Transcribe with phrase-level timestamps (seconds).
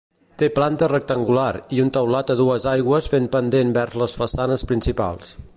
[0.41, 5.35] Té planta rectangular i un teulat a dues aigües fent pendent vers les façanes principals.